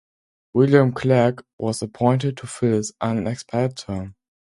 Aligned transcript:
William 0.55 0.91
Clarke 0.93 1.45
was 1.59 1.83
appointed 1.83 2.35
to 2.37 2.47
fill 2.47 2.73
his 2.77 2.91
unexpired 3.03 3.77
term. 3.77 4.15